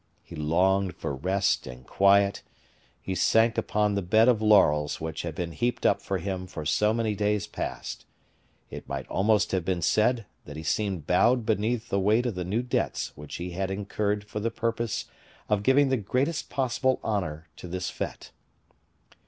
[0.23, 2.41] He longed for rest and quiet;
[2.99, 6.65] he sank upon the bed of laurels which had been heaped up for him for
[6.65, 8.07] so many days past;
[8.71, 12.43] it might almost have been said that he seemed bowed beneath the weight of the
[12.43, 15.05] new debts which he had incurred for the purpose
[15.49, 18.31] of giving the greatest possible honor to this fete.